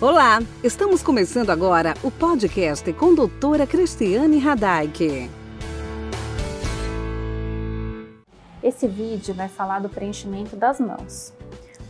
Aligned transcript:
Olá, 0.00 0.38
estamos 0.62 1.02
começando 1.02 1.50
agora 1.50 1.92
o 2.04 2.10
podcast 2.12 2.92
com 2.92 3.12
doutora 3.12 3.66
Cristiane 3.66 4.38
Radaik. 4.38 5.28
Esse 8.62 8.86
vídeo 8.86 9.34
vai 9.34 9.48
falar 9.48 9.80
do 9.80 9.88
preenchimento 9.88 10.54
das 10.54 10.78
mãos. 10.78 11.34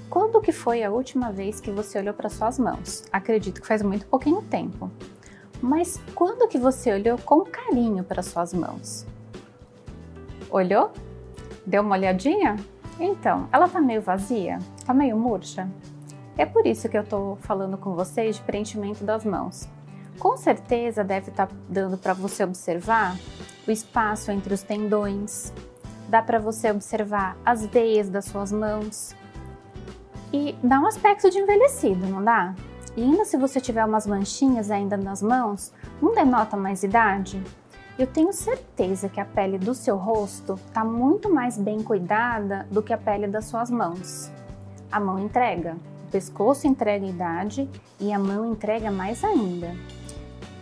Quando 0.08 0.40
que 0.40 0.52
foi 0.52 0.82
a 0.82 0.90
última 0.90 1.30
vez 1.30 1.60
que 1.60 1.70
você 1.70 1.98
olhou 1.98 2.14
para 2.14 2.30
suas 2.30 2.58
mãos? 2.58 3.04
Acredito 3.12 3.60
que 3.60 3.66
faz 3.66 3.82
muito 3.82 4.06
pouquinho 4.06 4.40
tempo. 4.40 4.90
Mas 5.60 6.00
quando 6.14 6.48
que 6.48 6.56
você 6.56 6.94
olhou 6.94 7.18
com 7.18 7.44
carinho 7.44 8.02
para 8.02 8.22
suas 8.22 8.54
mãos? 8.54 9.06
Olhou? 10.48 10.92
Deu 11.66 11.82
uma 11.82 11.94
olhadinha? 11.94 12.56
Então, 12.98 13.50
ela 13.52 13.68
tá 13.68 13.82
meio 13.82 14.00
vazia? 14.00 14.60
Tá 14.86 14.94
meio 14.94 15.14
murcha? 15.14 15.68
É 16.38 16.46
por 16.46 16.68
isso 16.68 16.88
que 16.88 16.96
eu 16.96 17.02
estou 17.02 17.34
falando 17.40 17.76
com 17.76 17.94
vocês 17.94 18.36
de 18.36 18.42
preenchimento 18.42 19.02
das 19.02 19.24
mãos. 19.24 19.68
Com 20.20 20.36
certeza 20.36 21.02
deve 21.02 21.30
estar 21.30 21.48
tá 21.48 21.54
dando 21.68 21.98
para 21.98 22.14
você 22.14 22.44
observar 22.44 23.16
o 23.66 23.70
espaço 23.72 24.30
entre 24.30 24.54
os 24.54 24.62
tendões, 24.62 25.52
dá 26.08 26.22
para 26.22 26.38
você 26.38 26.70
observar 26.70 27.36
as 27.44 27.66
veias 27.66 28.08
das 28.08 28.26
suas 28.26 28.52
mãos 28.52 29.16
e 30.32 30.54
dá 30.62 30.78
um 30.78 30.86
aspecto 30.86 31.28
de 31.28 31.38
envelhecido, 31.38 32.06
não 32.06 32.22
dá? 32.22 32.54
E 32.96 33.02
ainda 33.02 33.24
se 33.24 33.36
você 33.36 33.60
tiver 33.60 33.84
umas 33.84 34.06
manchinhas 34.06 34.70
ainda 34.70 34.96
nas 34.96 35.20
mãos, 35.20 35.72
não 36.00 36.14
denota 36.14 36.56
mais 36.56 36.84
idade? 36.84 37.42
Eu 37.98 38.06
tenho 38.06 38.32
certeza 38.32 39.08
que 39.08 39.20
a 39.20 39.24
pele 39.24 39.58
do 39.58 39.74
seu 39.74 39.96
rosto 39.96 40.54
está 40.54 40.84
muito 40.84 41.32
mais 41.32 41.58
bem 41.58 41.82
cuidada 41.82 42.64
do 42.70 42.80
que 42.80 42.92
a 42.92 42.98
pele 42.98 43.26
das 43.26 43.46
suas 43.46 43.70
mãos. 43.70 44.30
A 44.90 45.00
mão 45.00 45.18
entrega. 45.18 45.76
O 46.08 46.10
pescoço 46.10 46.66
entrega 46.66 47.04
idade 47.04 47.68
e 48.00 48.10
a 48.14 48.18
mão 48.18 48.50
entrega 48.50 48.90
mais 48.90 49.22
ainda. 49.22 49.76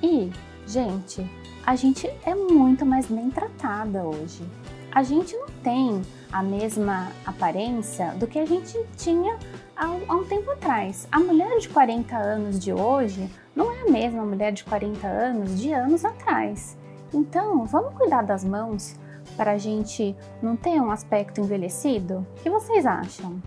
E, 0.03 0.33
gente, 0.66 1.25
a 1.64 1.77
gente 1.77 2.12
é 2.25 2.34
muito 2.34 2.84
mais 2.84 3.06
bem 3.06 3.30
tratada 3.30 4.03
hoje. 4.03 4.42
A 4.91 5.05
gente 5.05 5.36
não 5.36 5.47
tem 5.62 6.03
a 6.33 6.42
mesma 6.42 7.12
aparência 7.25 8.11
do 8.16 8.27
que 8.27 8.41
a 8.41 8.44
gente 8.44 8.77
tinha 8.97 9.38
há, 9.77 9.86
um 9.86 10.25
tempo 10.25 10.50
atrás. 10.50 11.06
A 11.12 11.20
mulher 11.20 11.60
de 11.60 11.69
40 11.69 12.16
anos 12.16 12.58
de 12.58 12.72
hoje 12.72 13.31
não 13.55 13.70
é 13.70 13.83
a 13.83 13.91
mesma 13.92 14.25
mulher 14.25 14.50
de 14.50 14.64
40 14.64 15.06
anos 15.06 15.60
de 15.60 15.72
anos 15.72 16.05
atrás. 16.05 16.77
Então, 17.14 17.64
vamos 17.66 17.94
cuidar 17.94 18.22
das 18.22 18.42
mãos 18.42 18.97
para 19.36 19.53
a 19.53 19.58
gente 19.58 20.16
não 20.42 20.56
ter 20.56 20.81
um 20.81 20.91
aspecto 20.91 21.41
envelhecido? 21.41 22.27
O 22.36 22.42
que 22.42 22.50
vocês 22.50 22.84
acham? 22.84 23.41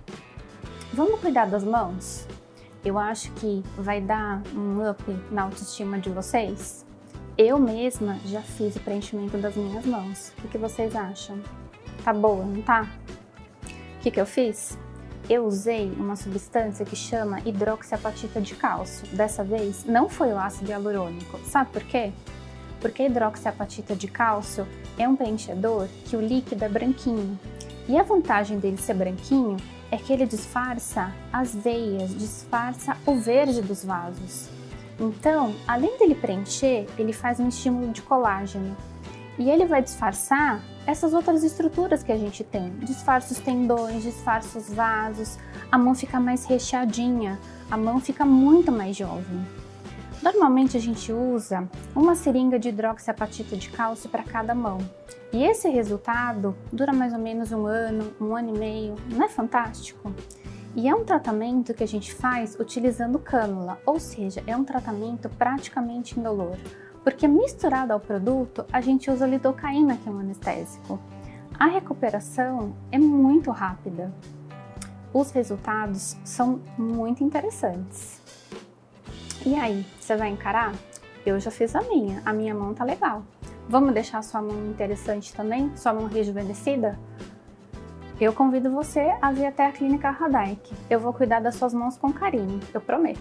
Vamos 0.91 1.19
cuidar 1.19 1.45
das 1.45 1.63
mãos? 1.63 2.25
Eu 2.83 2.97
acho 2.97 3.31
que 3.33 3.63
vai 3.77 4.01
dar 4.01 4.41
um 4.55 4.89
up 4.89 5.03
na 5.29 5.43
autoestima 5.43 5.99
de 5.99 6.09
vocês. 6.09 6.83
Eu 7.37 7.59
mesma 7.59 8.17
já 8.25 8.41
fiz 8.41 8.75
o 8.75 8.79
preenchimento 8.79 9.37
das 9.37 9.55
minhas 9.55 9.85
mãos. 9.85 10.33
O 10.43 10.47
que 10.47 10.57
vocês 10.57 10.95
acham? 10.95 11.39
Tá 12.03 12.11
boa, 12.11 12.43
não 12.43 12.63
tá? 12.63 12.87
O 13.97 14.01
que, 14.01 14.09
que 14.09 14.19
eu 14.19 14.25
fiz? 14.25 14.79
Eu 15.29 15.45
usei 15.45 15.91
uma 15.91 16.15
substância 16.15 16.83
que 16.83 16.95
chama 16.95 17.39
hidroxiapatita 17.45 18.41
de 18.41 18.55
cálcio. 18.55 19.05
Dessa 19.15 19.43
vez, 19.43 19.85
não 19.85 20.09
foi 20.09 20.33
o 20.33 20.39
ácido 20.39 20.71
hialurônico. 20.71 21.39
Sabe 21.45 21.69
por 21.69 21.83
quê? 21.83 22.11
Porque 22.81 23.03
a 23.03 23.05
hidroxiapatita 23.05 23.95
de 23.95 24.07
cálcio 24.07 24.67
é 24.97 25.07
um 25.07 25.15
preenchedor 25.15 25.87
que 26.05 26.15
o 26.15 26.21
líquido 26.21 26.65
é 26.65 26.69
branquinho. 26.69 27.39
E 27.87 27.95
a 27.95 28.01
vantagem 28.01 28.57
dele 28.57 28.77
ser 28.77 28.95
branquinho 28.95 29.55
é 29.91 29.97
que 29.97 30.13
ele 30.13 30.25
disfarça 30.25 31.13
as 31.31 31.53
veias, 31.53 32.13
disfarça 32.17 32.95
o 33.05 33.15
verde 33.15 33.61
dos 33.61 33.83
vasos. 33.83 34.49
Então, 34.99 35.55
além 35.67 35.97
dele 35.97 36.15
preencher, 36.15 36.85
ele 36.97 37.13
faz 37.13 37.39
um 37.39 37.47
estímulo 37.47 37.91
de 37.91 38.01
colágeno. 38.01 38.75
E 39.37 39.49
ele 39.49 39.65
vai 39.65 39.81
disfarçar 39.81 40.61
essas 40.85 41.13
outras 41.13 41.43
estruturas 41.43 42.03
que 42.03 42.11
a 42.11 42.17
gente 42.17 42.43
tem. 42.43 42.71
Disfarça 42.79 43.31
os 43.31 43.39
tendões, 43.39 44.03
disfarça 44.03 44.59
os 44.59 44.73
vasos, 44.73 45.37
a 45.71 45.77
mão 45.77 45.95
fica 45.95 46.19
mais 46.19 46.45
recheadinha, 46.45 47.39
a 47.71 47.77
mão 47.77 48.01
fica 48.01 48.25
muito 48.25 48.71
mais 48.71 48.97
jovem. 48.97 49.45
Normalmente 50.31 50.77
a 50.77 50.79
gente 50.79 51.11
usa 51.11 51.67
uma 51.95 52.13
seringa 52.13 52.59
de 52.59 52.69
hidroxiapatita 52.69 53.57
de 53.57 53.67
cálcio 53.67 54.07
para 54.11 54.21
cada 54.21 54.53
mão. 54.53 54.77
E 55.33 55.43
esse 55.43 55.67
resultado 55.67 56.55
dura 56.71 56.93
mais 56.93 57.13
ou 57.13 57.19
menos 57.19 57.51
um 57.51 57.65
ano, 57.65 58.13
um 58.21 58.35
ano 58.35 58.55
e 58.55 58.59
meio. 58.59 58.95
Não 59.11 59.25
é 59.25 59.27
fantástico? 59.27 60.13
E 60.75 60.87
é 60.87 60.93
um 60.93 61.03
tratamento 61.03 61.73
que 61.73 61.83
a 61.83 61.87
gente 61.87 62.13
faz 62.13 62.55
utilizando 62.59 63.17
cânula, 63.17 63.79
ou 63.87 63.99
seja, 63.99 64.43
é 64.45 64.55
um 64.55 64.63
tratamento 64.63 65.27
praticamente 65.29 66.19
indolor, 66.19 66.57
porque 67.03 67.27
misturado 67.27 67.91
ao 67.91 67.99
produto 67.99 68.67
a 68.71 68.81
gente 68.81 69.09
usa 69.09 69.25
lidocaína, 69.25 69.97
que 69.97 70.07
é 70.07 70.11
um 70.11 70.19
anestésico. 70.19 70.99
A 71.57 71.65
recuperação 71.65 72.75
é 72.91 72.99
muito 72.99 73.49
rápida. 73.49 74.13
Os 75.11 75.31
resultados 75.31 76.15
são 76.23 76.61
muito 76.77 77.23
interessantes. 77.23 78.21
E 79.49 79.55
aí, 79.55 79.83
você 79.99 80.15
vai 80.15 80.29
encarar? 80.29 80.75
Eu 81.25 81.39
já 81.39 81.49
fiz 81.49 81.75
a 81.75 81.81
minha, 81.81 82.21
a 82.23 82.31
minha 82.31 82.53
mão 82.53 82.71
tá 82.71 82.83
legal. 82.83 83.23
Vamos 83.67 83.95
deixar 83.95 84.21
sua 84.21 84.43
mão 84.43 84.67
interessante 84.67 85.33
também? 85.33 85.75
Sua 85.75 85.91
mão 85.91 86.05
rejuvenescida? 86.05 86.99
Eu 88.21 88.31
convido 88.31 88.69
você 88.69 89.11
a 89.19 89.31
vir 89.31 89.47
até 89.47 89.65
a 89.65 89.71
Clínica 89.71 90.11
Radaik. 90.11 90.71
Eu 90.87 90.99
vou 90.99 91.11
cuidar 91.11 91.39
das 91.39 91.55
suas 91.55 91.73
mãos 91.73 91.97
com 91.97 92.13
carinho, 92.13 92.59
eu 92.71 92.79
prometo. 92.79 93.19